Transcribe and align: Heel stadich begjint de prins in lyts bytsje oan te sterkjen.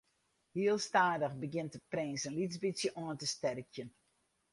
Heel 0.51 0.77
stadich 0.79 1.35
begjint 1.43 1.71
de 1.75 1.81
prins 1.91 2.21
in 2.27 2.37
lyts 2.37 2.57
bytsje 2.63 2.89
oan 3.01 3.17
te 3.19 3.27
sterkjen. 3.35 3.89